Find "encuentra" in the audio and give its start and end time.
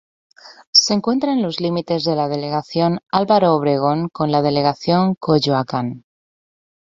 0.95-1.31